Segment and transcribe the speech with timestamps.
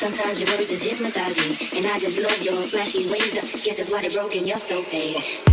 [0.00, 1.76] Sometimes your words just hypnotize me.
[1.76, 3.34] And I just love your flashy ways.
[3.34, 5.49] Guess that's why they broke and you're so paid.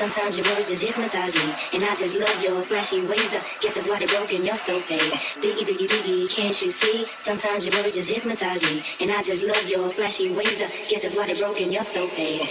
[0.00, 1.52] Sometimes your words just hypnotize me.
[1.74, 3.34] And I just love your flashy ways.
[3.34, 5.12] I guess that's why they're broken, you're so paid.
[5.42, 7.04] Biggie, biggie, biggie, can't you see?
[7.16, 8.82] Sometimes your words just hypnotize me.
[9.02, 10.62] And I just love your flashy ways.
[10.62, 12.48] I guess that's why they're broken, you're so paid.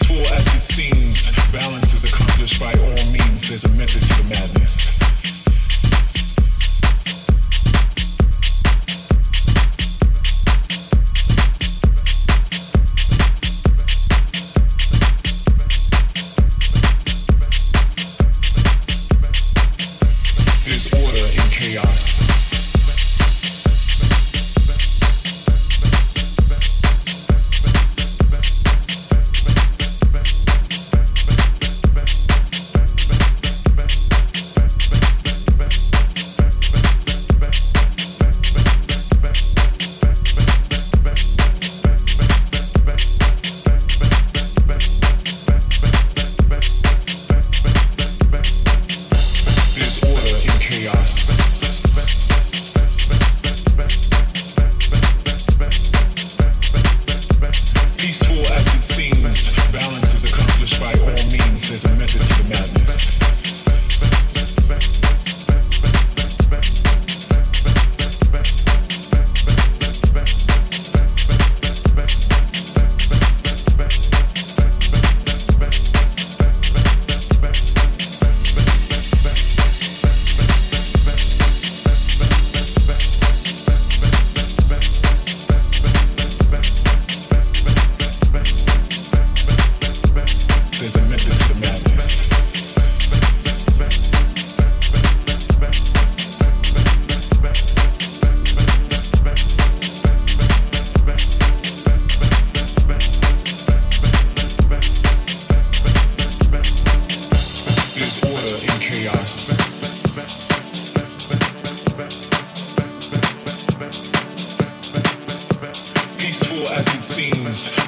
[0.00, 3.48] Peaceful as it seems, balance is accomplished by all means.
[3.48, 5.19] There's a method to the madness.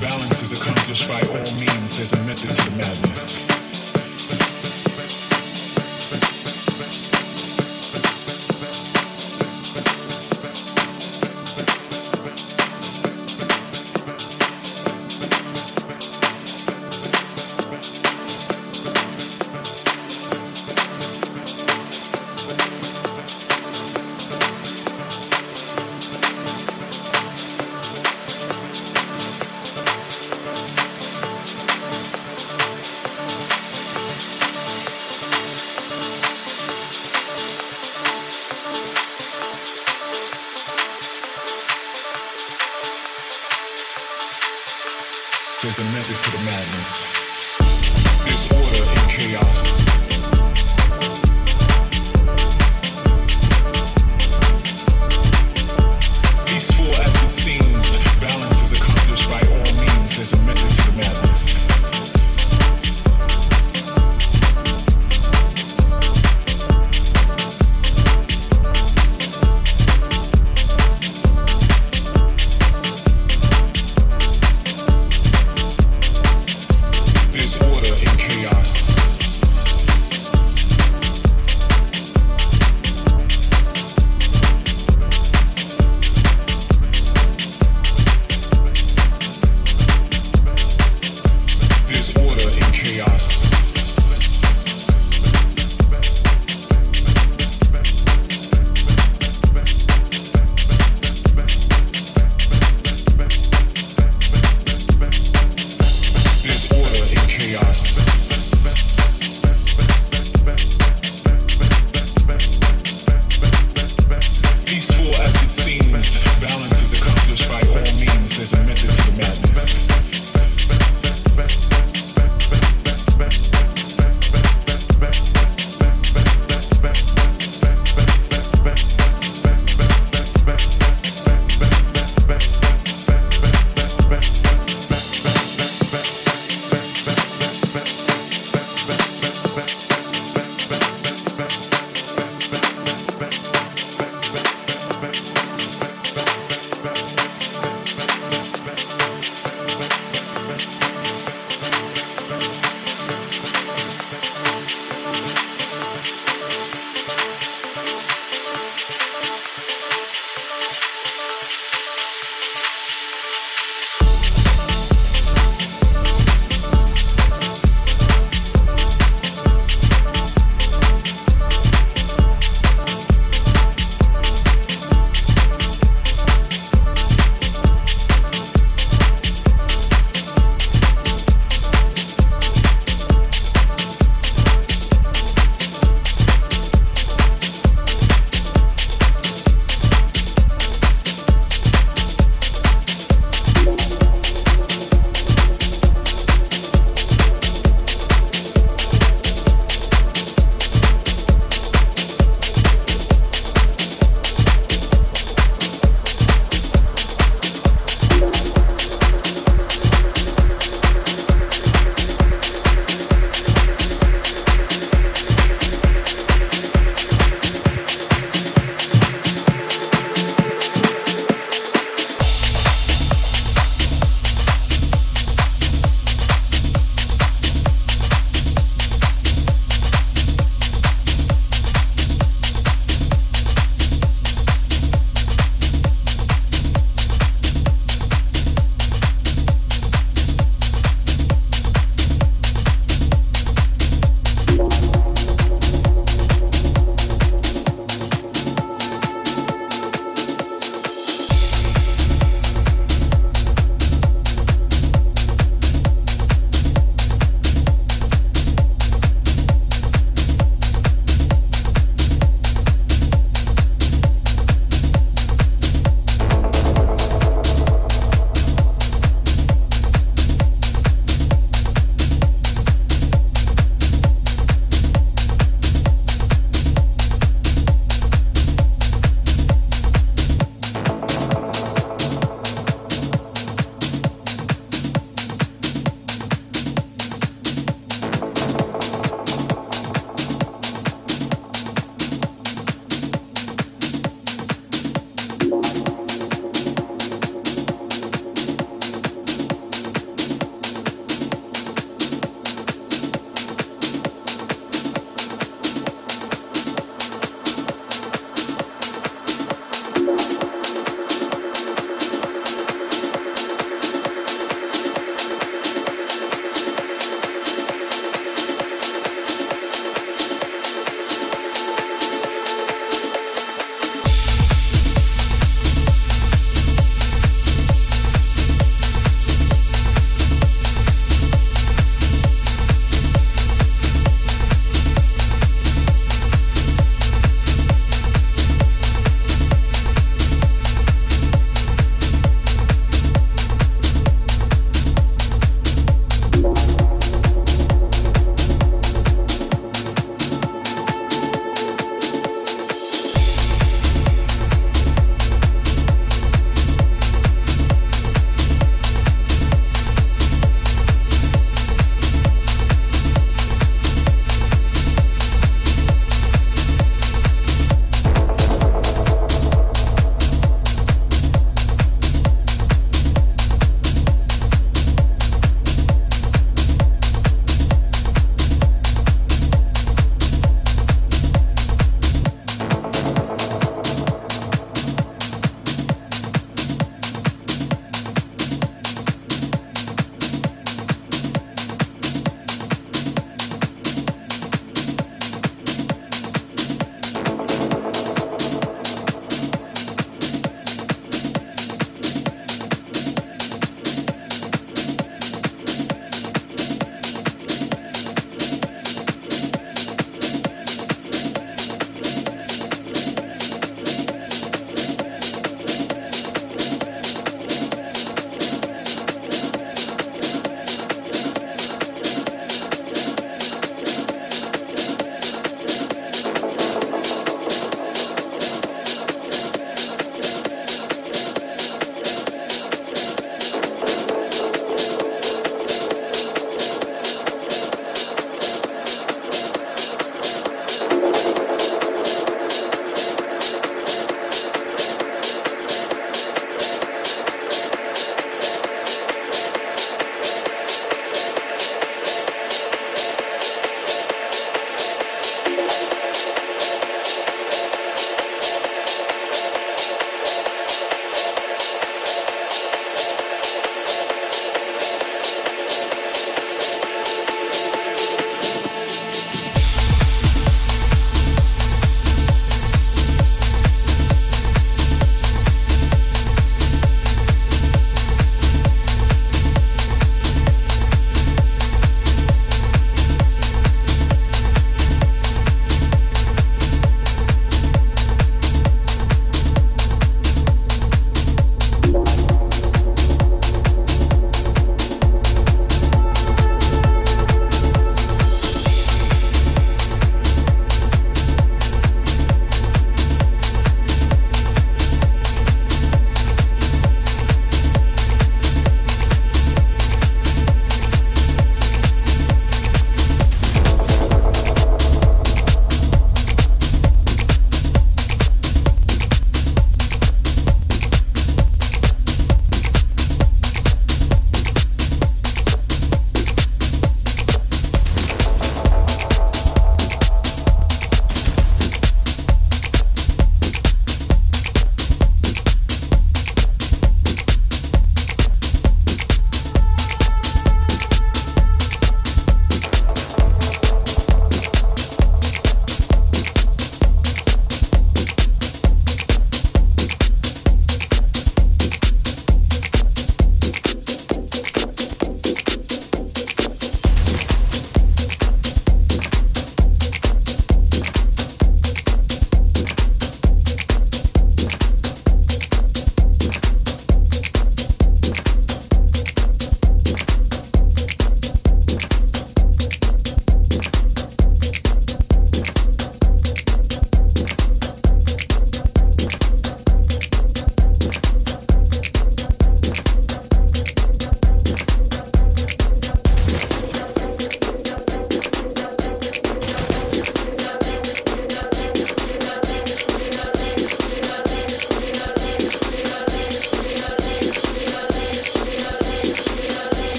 [0.00, 3.57] balance is accomplished by all means, there's a method to the madness.